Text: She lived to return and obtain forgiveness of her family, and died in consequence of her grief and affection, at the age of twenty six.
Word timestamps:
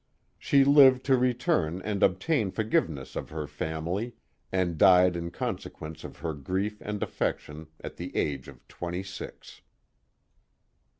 She 0.39 0.63
lived 0.63 1.05
to 1.05 1.15
return 1.15 1.79
and 1.83 2.01
obtain 2.01 2.49
forgiveness 2.49 3.15
of 3.15 3.29
her 3.29 3.45
family, 3.45 4.15
and 4.51 4.75
died 4.79 5.15
in 5.15 5.29
consequence 5.29 6.03
of 6.03 6.17
her 6.17 6.33
grief 6.33 6.81
and 6.83 7.03
affection, 7.03 7.67
at 7.79 7.97
the 7.97 8.15
age 8.15 8.47
of 8.47 8.67
twenty 8.67 9.03
six. 9.03 9.61